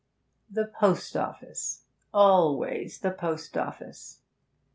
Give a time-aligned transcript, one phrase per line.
[0.49, 4.17] The post office, always the post office.